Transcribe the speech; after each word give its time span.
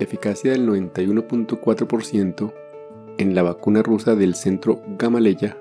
eficacia 0.00 0.52
del 0.52 0.68
91.4% 0.68 2.54
en 3.18 3.34
la 3.34 3.42
vacuna 3.42 3.82
rusa 3.82 4.14
del 4.14 4.34
centro 4.34 4.82
Gamaleya, 4.98 5.56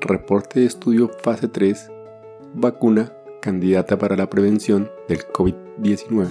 reporte 0.00 0.60
de 0.60 0.66
estudio 0.66 1.10
fase 1.22 1.48
3, 1.48 1.90
vacuna 2.54 3.12
candidata 3.42 3.98
para 3.98 4.16
la 4.16 4.30
prevención 4.30 4.90
del 5.08 5.26
COVID-19. 5.26 6.28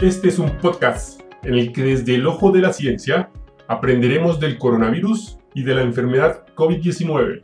Este 0.00 0.28
es 0.28 0.38
un 0.38 0.56
podcast 0.58 1.20
en 1.42 1.54
el 1.54 1.72
que 1.72 1.82
desde 1.82 2.14
el 2.14 2.26
ojo 2.26 2.52
de 2.52 2.60
la 2.60 2.72
ciencia 2.72 3.30
aprenderemos 3.66 4.38
del 4.38 4.58
coronavirus 4.58 5.38
y 5.54 5.64
de 5.64 5.74
la 5.74 5.82
enfermedad 5.82 6.46
COVID-19. 6.54 7.42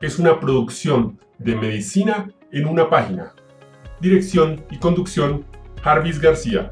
Es 0.00 0.18
una 0.18 0.40
producción 0.40 1.18
de 1.38 1.56
medicina 1.56 2.30
en 2.52 2.66
una 2.66 2.88
página. 2.88 3.34
Dirección 4.04 4.62
y 4.70 4.76
conducción, 4.76 5.46
Jarvis 5.80 6.20
García. 6.20 6.70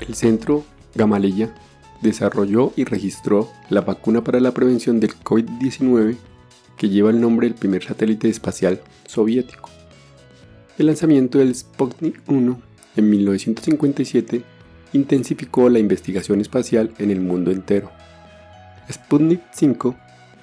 El 0.00 0.16
Centro 0.16 0.64
Gamaleya 0.96 1.54
desarrolló 2.02 2.72
y 2.74 2.82
registró 2.82 3.48
la 3.68 3.82
vacuna 3.82 4.24
para 4.24 4.40
la 4.40 4.50
prevención 4.50 4.98
del 4.98 5.14
COVID-19 5.14 6.16
que 6.76 6.88
lleva 6.88 7.10
el 7.10 7.20
nombre 7.20 7.46
del 7.46 7.56
primer 7.56 7.84
satélite 7.84 8.28
espacial 8.28 8.80
soviético. 9.06 9.70
El 10.76 10.86
lanzamiento 10.86 11.38
del 11.38 11.54
Sputnik 11.54 12.20
1 12.26 12.60
en 12.96 13.10
1957 13.10 14.42
intensificó 14.92 15.68
la 15.68 15.78
investigación 15.78 16.40
espacial 16.40 16.92
en 16.98 17.10
el 17.10 17.20
mundo 17.20 17.50
entero. 17.50 17.90
Sputnik 18.90 19.40
5 19.52 19.96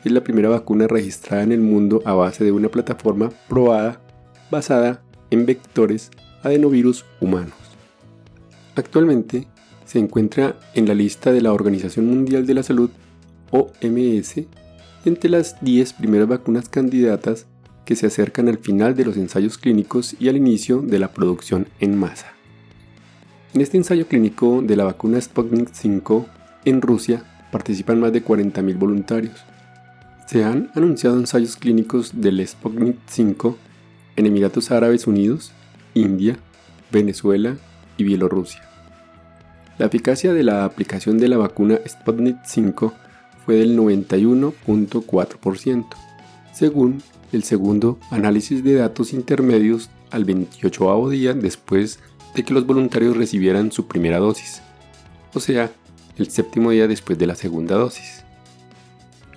es 0.04 0.12
la 0.12 0.24
primera 0.24 0.50
vacuna 0.50 0.88
registrada 0.88 1.44
en 1.44 1.52
el 1.52 1.62
mundo 1.62 2.02
a 2.06 2.14
base 2.14 2.44
de 2.44 2.52
una 2.52 2.70
plataforma 2.70 3.32
probada 3.50 4.02
basada 4.50 5.02
en 5.30 5.46
vectores 5.46 6.12
adenovirus 6.44 7.06
humanos. 7.20 7.56
Actualmente 8.76 9.48
se 9.86 10.00
encuentra 10.00 10.56
en 10.74 10.88
la 10.88 10.94
lista 10.94 11.32
de 11.32 11.42
la 11.42 11.54
Organización 11.54 12.08
Mundial 12.08 12.46
de 12.46 12.54
la 12.54 12.64
Salud, 12.64 12.90
OMS, 13.52 14.46
entre 15.06 15.30
las 15.30 15.62
10 15.62 15.94
primeras 15.94 16.28
vacunas 16.28 16.70
candidatas 16.70 17.48
que 17.86 17.96
se 17.96 18.08
acercan 18.08 18.50
al 18.50 18.58
final 18.58 18.96
de 18.96 19.06
los 19.06 19.18
ensayos 19.18 19.58
clínicos 19.58 20.16
y 20.20 20.28
al 20.28 20.36
inicio 20.36 20.82
de 20.82 21.00
la 21.00 21.14
producción 21.14 21.68
en 21.80 21.98
masa. 21.98 22.37
En 23.58 23.62
este 23.62 23.76
ensayo 23.76 24.08
clínico 24.08 24.62
de 24.62 24.76
la 24.76 24.84
vacuna 24.84 25.20
Sputnik 25.20 25.70
5 25.74 26.28
en 26.66 26.80
Rusia 26.80 27.24
participan 27.52 28.00
más 28.00 28.14
de 28.14 28.24
40.000 28.24 28.78
voluntarios. 28.78 29.34
Se 30.28 30.44
han 30.44 30.70
anunciado 30.76 31.18
ensayos 31.18 31.56
clínicos 31.56 32.22
del 32.22 32.48
Sputnik 32.48 32.98
5 33.08 33.58
en 34.16 34.28
Emiratos 34.28 34.70
Árabes 34.70 35.08
Unidos, 35.08 35.54
India, 35.96 36.38
Venezuela 36.92 37.58
y 37.98 38.04
Bielorrusia. 38.04 38.62
La 39.80 39.88
eficacia 39.88 40.34
de 40.34 40.44
la 40.44 40.64
aplicación 40.64 41.18
de 41.18 41.28
la 41.28 41.38
vacuna 41.38 41.80
Sputnik 41.84 42.38
5 42.46 42.94
fue 43.44 43.56
del 43.56 43.76
91.4%, 43.76 45.88
según 46.54 47.02
el 47.32 47.42
segundo 47.42 47.98
análisis 48.12 48.64
de 48.64 48.76
datos 48.76 49.14
intermedios 49.14 49.90
al 50.12 50.26
28 50.26 51.10
día 51.10 51.34
después 51.34 51.98
de 51.98 52.17
que 52.34 52.54
los 52.54 52.66
voluntarios 52.66 53.18
recibieran 53.18 53.72
su 53.72 53.88
primera 53.88 54.20
dosis, 54.20 54.62
o 55.34 55.40
sea, 55.40 55.72
el 56.18 56.30
séptimo 56.30 56.72
día 56.72 56.88
después 56.88 57.18
de 57.18 57.28
la 57.28 57.36
segunda 57.36 57.76
dosis. 57.76 58.24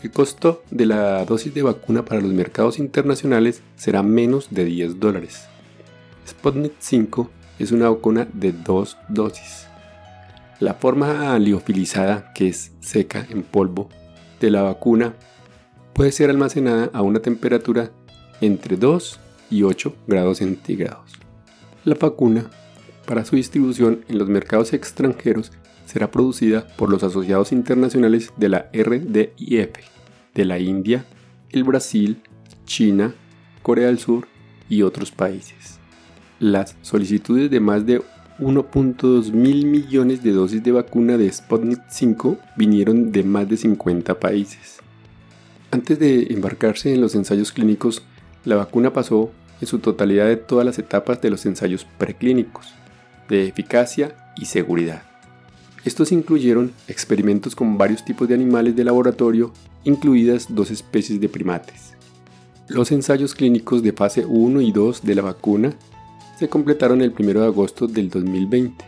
El 0.03 0.11
costo 0.11 0.63
de 0.71 0.87
la 0.87 1.25
dosis 1.27 1.53
de 1.53 1.63
vacuna 1.63 2.05
para 2.05 2.23
los 2.23 2.33
mercados 2.33 2.79
internacionales 2.79 3.63
será 3.77 4.03
menos 4.03 4.49
de 4.51 4.65
10 4.65 4.99
dólares. 4.99 5.47
Sputnik 6.27 6.73
5 6.79 7.31
es 7.59 7.73
una 7.73 7.91
vacuna 7.91 8.27
de 8.33 8.53
dos 8.53 8.97
dosis. 9.09 9.67
La 10.59 10.75
forma 10.75 11.39
liofilizada, 11.39 12.33
que 12.33 12.49
es 12.49 12.73
seca 12.81 13.27
en 13.29 13.43
polvo, 13.43 13.91
de 14.41 14.51
la 14.51 14.63
vacuna 14.63 15.15
puede 15.93 16.13
ser 16.13 16.31
almacenada 16.31 16.91
a 16.95 17.03
una 17.03 17.21
temperatura 17.21 17.91
entre 18.41 18.77
2 18.77 19.21
y 19.51 19.65
8 19.65 19.95
grados 20.07 20.39
centígrados. 20.39 21.13
La 21.85 21.95
vacuna 21.95 22.51
para 23.11 23.25
su 23.25 23.35
distribución 23.35 24.05
en 24.07 24.19
los 24.19 24.29
mercados 24.29 24.73
extranjeros 24.73 25.51
será 25.85 26.13
producida 26.13 26.65
por 26.77 26.91
los 26.91 27.03
asociados 27.03 27.51
internacionales 27.51 28.33
de 28.37 28.49
la 28.49 28.71
RDIF, 28.73 29.71
de 30.33 30.45
la 30.45 30.61
India, 30.61 31.05
el 31.51 31.65
Brasil, 31.65 32.23
China, 32.67 33.13
Corea 33.65 33.89
del 33.89 33.99
Sur 33.99 34.29
y 34.69 34.83
otros 34.83 35.11
países. 35.11 35.81
Las 36.39 36.77
solicitudes 36.83 37.51
de 37.51 37.59
más 37.59 37.85
de 37.85 38.01
1.2 38.39 39.33
mil 39.33 39.67
millones 39.67 40.23
de 40.23 40.31
dosis 40.31 40.63
de 40.63 40.71
vacuna 40.71 41.17
de 41.17 41.33
Sputnik 41.33 41.81
5 41.89 42.39
vinieron 42.57 43.11
de 43.11 43.25
más 43.25 43.49
de 43.49 43.57
50 43.57 44.21
países. 44.21 44.79
Antes 45.73 45.99
de 45.99 46.29
embarcarse 46.31 46.95
en 46.95 47.01
los 47.01 47.17
ensayos 47.17 47.51
clínicos, 47.51 48.05
la 48.45 48.55
vacuna 48.55 48.93
pasó 48.93 49.33
en 49.61 49.67
su 49.67 49.81
totalidad 49.81 50.29
de 50.29 50.37
todas 50.37 50.65
las 50.65 50.79
etapas 50.79 51.21
de 51.21 51.31
los 51.31 51.45
ensayos 51.45 51.85
preclínicos 51.99 52.73
de 53.31 53.49
eficacia 53.49 54.15
y 54.37 54.45
seguridad. 54.45 55.03
Estos 55.85 56.13
incluyeron 56.13 56.73
experimentos 56.89 57.57
con 57.57 57.79
varios 57.79 58.05
tipos 58.05 58.29
de 58.29 58.35
animales 58.35 58.77
de 58.77 58.85
laboratorio, 58.85 59.53
incluidas 59.85 60.47
dos 60.51 60.71
especies 60.71 61.21
de 61.21 61.31
primates. 61.31 61.95
Los 62.69 62.93
ensayos 62.93 63.35
clínicos 63.35 63.83
de 63.83 63.93
fase 63.93 64.27
1 64.27 64.61
y 64.61 64.73
2 64.73 65.03
de 65.03 65.15
la 65.15 65.23
vacuna 65.23 65.73
se 66.39 66.49
completaron 66.49 67.01
el 67.01 67.15
1 67.19 67.41
de 67.41 67.47
agosto 67.47 67.87
del 67.87 68.11
2020. 68.11 68.85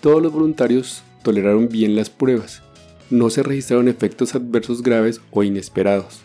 Todos 0.00 0.20
los 0.20 0.32
voluntarios 0.32 1.02
toleraron 1.22 1.68
bien 1.68 1.94
las 1.94 2.10
pruebas. 2.10 2.62
No 3.08 3.30
se 3.30 3.42
registraron 3.42 3.88
efectos 3.88 4.34
adversos 4.34 4.82
graves 4.82 5.20
o 5.30 5.42
inesperados. 5.42 6.22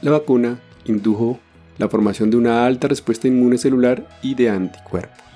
La 0.00 0.10
vacuna 0.10 0.60
indujo 0.84 1.38
la 1.78 1.88
formación 1.88 2.30
de 2.30 2.36
una 2.36 2.66
alta 2.66 2.88
respuesta 2.88 3.28
inmune 3.28 3.58
celular 3.58 4.08
y 4.22 4.34
de 4.34 4.50
anticuerpos. 4.50 5.31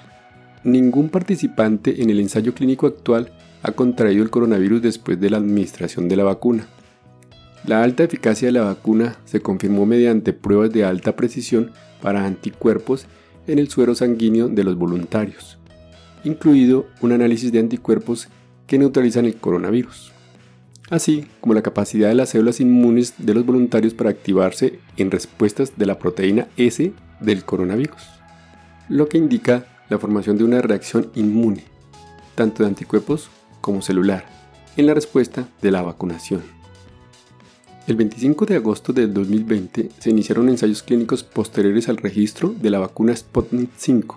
Ningún 0.66 1.10
participante 1.10 2.02
en 2.02 2.10
el 2.10 2.18
ensayo 2.18 2.52
clínico 2.52 2.88
actual 2.88 3.30
ha 3.62 3.70
contraído 3.70 4.24
el 4.24 4.30
coronavirus 4.30 4.82
después 4.82 5.20
de 5.20 5.30
la 5.30 5.36
administración 5.36 6.08
de 6.08 6.16
la 6.16 6.24
vacuna. 6.24 6.66
La 7.64 7.84
alta 7.84 8.02
eficacia 8.02 8.48
de 8.48 8.52
la 8.52 8.64
vacuna 8.64 9.16
se 9.26 9.38
confirmó 9.38 9.86
mediante 9.86 10.32
pruebas 10.32 10.72
de 10.72 10.84
alta 10.84 11.14
precisión 11.14 11.70
para 12.02 12.26
anticuerpos 12.26 13.06
en 13.46 13.60
el 13.60 13.68
suero 13.68 13.94
sanguíneo 13.94 14.48
de 14.48 14.64
los 14.64 14.76
voluntarios, 14.76 15.56
incluido 16.24 16.86
un 17.00 17.12
análisis 17.12 17.52
de 17.52 17.60
anticuerpos 17.60 18.26
que 18.66 18.76
neutralizan 18.76 19.24
el 19.24 19.36
coronavirus, 19.36 20.10
así 20.90 21.26
como 21.40 21.54
la 21.54 21.62
capacidad 21.62 22.08
de 22.08 22.16
las 22.16 22.30
células 22.30 22.58
inmunes 22.58 23.14
de 23.18 23.34
los 23.34 23.46
voluntarios 23.46 23.94
para 23.94 24.10
activarse 24.10 24.80
en 24.96 25.12
respuestas 25.12 25.78
de 25.78 25.86
la 25.86 26.00
proteína 26.00 26.48
S 26.56 26.92
del 27.20 27.44
coronavirus, 27.44 28.02
lo 28.88 29.08
que 29.08 29.18
indica 29.18 29.64
la 29.88 29.98
formación 29.98 30.36
de 30.38 30.44
una 30.44 30.60
reacción 30.60 31.10
inmune, 31.14 31.64
tanto 32.34 32.62
de 32.62 32.68
anticuerpos 32.68 33.28
como 33.60 33.82
celular, 33.82 34.24
en 34.76 34.86
la 34.86 34.94
respuesta 34.94 35.48
de 35.62 35.70
la 35.70 35.82
vacunación. 35.82 36.42
El 37.86 37.94
25 37.94 38.46
de 38.46 38.56
agosto 38.56 38.92
del 38.92 39.14
2020 39.14 39.90
se 39.98 40.10
iniciaron 40.10 40.48
ensayos 40.48 40.82
clínicos 40.82 41.22
posteriores 41.22 41.88
al 41.88 41.98
registro 41.98 42.48
de 42.48 42.70
la 42.70 42.80
vacuna 42.80 43.14
Sputnik 43.14 43.70
5, 43.76 44.16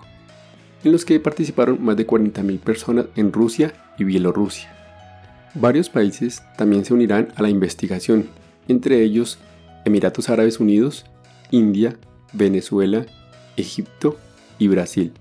en 0.82 0.92
los 0.92 1.04
que 1.04 1.20
participaron 1.20 1.82
más 1.82 1.96
de 1.96 2.06
40.000 2.06 2.58
personas 2.58 3.06
en 3.14 3.32
Rusia 3.32 3.72
y 3.96 4.04
Bielorrusia. 4.04 4.76
Varios 5.54 5.88
países 5.88 6.42
también 6.56 6.84
se 6.84 6.94
unirán 6.94 7.28
a 7.36 7.42
la 7.42 7.48
investigación, 7.48 8.28
entre 8.66 9.02
ellos 9.02 9.38
Emiratos 9.84 10.28
Árabes 10.30 10.58
Unidos, 10.58 11.06
India, 11.50 11.96
Venezuela, 12.32 13.06
Egipto 13.56 14.16
y 14.58 14.68
Brasil. 14.68 15.12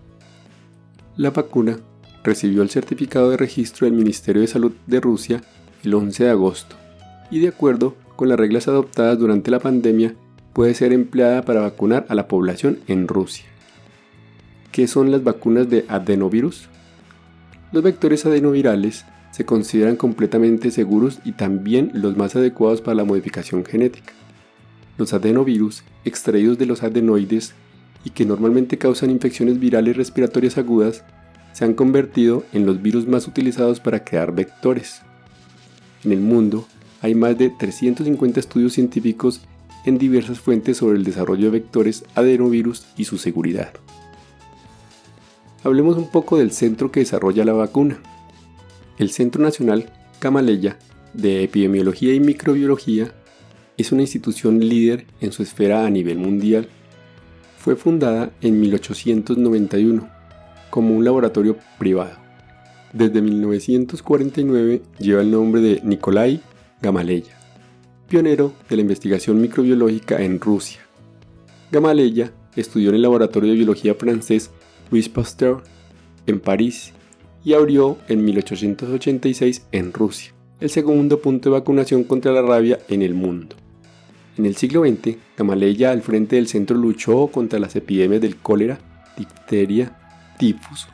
La 1.20 1.32
vacuna 1.32 1.78
recibió 2.24 2.62
el 2.62 2.70
certificado 2.70 3.30
de 3.30 3.36
registro 3.36 3.86
del 3.86 3.94
Ministerio 3.94 4.42
de 4.42 4.48
Salud 4.48 4.72
de 4.88 5.02
Rusia 5.02 5.42
el 5.84 5.94
11 5.94 6.24
de 6.24 6.30
agosto 6.30 6.78
y 7.30 7.42
de 7.42 7.50
acuerdo 7.50 7.98
con 8.16 8.30
las 8.30 8.40
reglas 8.40 8.70
adoptadas 8.70 9.20
durante 9.20 9.52
la 9.52 9.60
pandemia 9.60 10.16
puede 10.54 10.74
ser 10.76 10.94
empleada 10.94 11.44
para 11.44 11.60
vacunar 11.60 12.06
a 12.08 12.16
la 12.16 12.30
población 12.30 12.80
en 12.88 13.10
Rusia. 13.10 13.44
¿Qué 14.72 14.88
son 14.88 15.12
las 15.12 15.22
vacunas 15.22 15.70
de 15.70 15.84
adenovirus? 15.90 16.70
Los 17.74 17.84
vectores 17.84 18.26
adenovirales 18.26 19.04
se 19.32 19.44
consideran 19.44 19.98
completamente 19.98 20.72
seguros 20.72 21.20
y 21.26 21.34
también 21.34 21.92
los 21.94 22.16
más 22.16 22.38
adecuados 22.38 22.80
para 22.80 22.96
la 22.96 23.04
modificación 23.04 23.66
genética. 23.66 24.14
Los 24.98 25.12
adenovirus, 25.12 25.84
extraídos 26.06 26.58
de 26.58 26.66
los 26.66 26.82
adenoides, 26.82 27.56
y 28.04 28.12
que 28.12 28.26
normalmente 28.26 28.78
causan 28.78 29.10
infecciones 29.10 29.60
virales 29.60 29.98
respiratorias 29.98 30.58
agudas, 30.58 31.04
se 31.54 31.66
han 31.66 31.74
convertido 31.74 32.44
en 32.54 32.66
los 32.66 32.82
virus 32.82 33.08
más 33.08 33.28
utilizados 33.28 33.80
para 33.80 34.04
crear 34.04 34.34
vectores. 34.34 35.02
en 36.04 36.14
el 36.14 36.22
mundo 36.22 36.66
hay 37.02 37.16
más 37.16 37.38
de 37.38 37.50
350 37.50 38.40
estudios 38.40 38.74
científicos 38.74 39.42
en 39.86 39.98
diversas 39.98 40.40
fuentes 40.40 40.78
sobre 40.78 40.98
el 40.98 41.04
desarrollo 41.04 41.46
de 41.46 41.60
vectores 41.60 42.04
adenovirus 42.16 42.86
y 42.98 43.06
su 43.06 43.18
seguridad. 43.18 43.74
Hablemos 45.64 45.98
un 45.98 46.10
poco 46.10 46.38
del 46.38 46.52
centro 46.52 46.92
que 46.92 47.02
desarrolla 47.02 47.46
la 47.46 47.54
vacuna. 47.54 48.00
El 48.98 49.10
Centro 49.12 49.42
Nacional 49.42 49.92
Camaleya 50.20 50.78
de 51.14 51.44
Epidemiología 51.44 52.14
y 52.14 52.20
Microbiología 52.20 53.14
es 53.78 53.92
una 53.92 54.02
institución 54.02 54.60
líder 54.60 55.06
en 55.22 55.32
su 55.32 55.44
esfera 55.44 55.86
a 55.86 55.90
nivel 55.90 56.18
mundial. 56.18 56.70
Fue 57.60 57.76
fundada 57.76 58.32
en 58.40 58.58
1891 58.62 60.10
como 60.70 60.96
un 60.96 61.04
laboratorio 61.04 61.58
privado. 61.78 62.16
Desde 62.94 63.22
1949 63.22 64.82
lleva 64.98 65.22
el 65.22 65.30
nombre 65.30 65.60
de 65.60 65.82
Nikolai 65.84 66.40
Gamaleya, 66.82 67.38
pionero 68.08 68.54
de 68.70 68.78
la 68.78 68.82
investigación 68.82 69.42
microbiológica 69.42 70.22
en 70.22 70.40
Rusia. 70.40 70.80
Gamaleya 71.70 72.32
estudió 72.56 72.90
en 72.90 72.96
el 72.96 73.02
laboratorio 73.02 73.50
de 73.50 73.58
biología 73.58 73.94
francés 73.94 74.52
Louis 74.90 75.10
Pasteur 75.10 75.62
en 76.28 76.40
París 76.40 76.94
y 77.44 77.56
abrió 77.56 77.98
en 78.08 78.24
1886 78.24 79.68
en 79.74 79.92
Rusia, 79.92 80.34
el 80.62 80.70
segundo 80.70 81.20
punto 81.20 81.50
de 81.50 81.60
vacunación 81.60 82.06
contra 82.06 82.32
la 82.32 82.42
rabia 82.42 82.80
en 82.88 83.02
el 83.02 83.14
mundo. 83.14 83.58
En 84.40 84.46
el 84.46 84.56
siglo 84.56 84.86
XX, 84.86 85.18
Gamaleya 85.38 85.92
al 85.92 86.02
frente 86.02 86.38
del 86.38 86.48
centro 86.48 86.78
luchó 86.78 87.28
contra 87.28 87.60
las 87.60 87.76
epidemias 87.76 88.22
del 88.22 88.38
cólera, 88.38 88.80
difteria, 89.18 89.92
tifus 90.38 90.88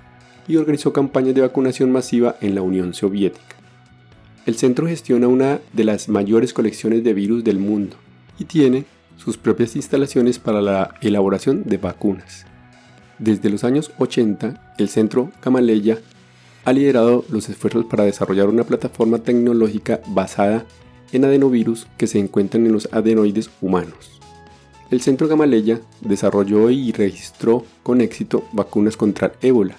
y 0.47 0.55
organizó 0.55 0.91
campañas 0.91 1.35
de 1.35 1.41
vacunación 1.41 1.91
masiva 1.91 2.37
en 2.41 2.55
la 2.55 2.63
Unión 2.63 2.95
Soviética. 2.95 3.55
El 4.47 4.55
centro 4.55 4.87
gestiona 4.87 5.27
una 5.27 5.59
de 5.73 5.83
las 5.83 6.09
mayores 6.09 6.53
colecciones 6.53 7.03
de 7.03 7.13
virus 7.13 7.43
del 7.43 7.59
mundo 7.59 7.97
y 8.39 8.45
tiene 8.45 8.85
sus 9.15 9.37
propias 9.37 9.75
instalaciones 9.75 10.39
para 10.39 10.59
la 10.59 10.95
elaboración 11.01 11.65
de 11.65 11.77
vacunas. 11.77 12.47
Desde 13.19 13.51
los 13.51 13.63
años 13.63 13.91
80, 13.99 14.73
el 14.79 14.89
centro 14.89 15.29
Gamaleya 15.43 15.99
ha 16.63 16.73
liderado 16.73 17.23
los 17.29 17.47
esfuerzos 17.47 17.85
para 17.85 18.05
desarrollar 18.05 18.49
una 18.49 18.63
plataforma 18.63 19.19
tecnológica 19.19 20.01
basada 20.07 20.65
en 21.15 21.25
adenovirus 21.25 21.87
que 21.97 22.07
se 22.07 22.19
encuentran 22.19 22.65
en 22.65 22.73
los 22.73 22.89
adenoides 22.91 23.49
humanos. 23.61 24.21
El 24.91 25.01
Centro 25.01 25.27
Gamaleya 25.27 25.81
desarrolló 26.01 26.69
y 26.69 26.91
registró 26.91 27.65
con 27.83 28.01
éxito 28.01 28.45
vacunas 28.53 28.97
contra 28.97 29.33
ébola 29.41 29.77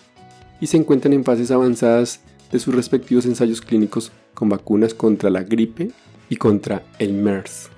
y 0.60 0.66
se 0.66 0.76
encuentran 0.76 1.12
en 1.12 1.24
fases 1.24 1.50
avanzadas 1.50 2.20
de 2.50 2.58
sus 2.58 2.74
respectivos 2.74 3.26
ensayos 3.26 3.60
clínicos 3.60 4.12
con 4.34 4.48
vacunas 4.48 4.94
contra 4.94 5.30
la 5.30 5.42
gripe 5.42 5.90
y 6.28 6.36
contra 6.36 6.82
el 6.98 7.12
MERS. 7.12 7.70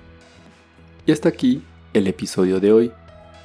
Y 1.05 1.11
hasta 1.11 1.29
aquí 1.29 1.61
el 1.93 2.07
episodio 2.07 2.59
de 2.59 2.71
hoy. 2.71 2.91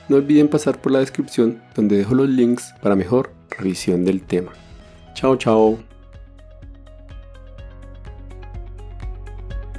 No 0.08 0.16
olviden 0.16 0.48
pasar 0.48 0.80
por 0.80 0.92
la 0.92 0.98
descripción 0.98 1.62
donde 1.74 1.96
dejo 1.96 2.14
los 2.14 2.28
links 2.28 2.74
para 2.82 2.94
mejor 2.94 3.32
revisión 3.50 4.04
del 4.04 4.22
tema. 4.22 4.52
Chao, 5.14 5.36
chao. 5.36 5.93